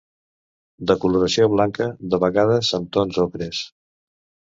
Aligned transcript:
De 0.91 0.95
coloració 1.01 1.45
blanca, 1.51 1.87
de 2.13 2.19
vegades 2.23 2.71
amb 2.79 2.89
tons 2.97 3.21
ocres. 3.25 3.61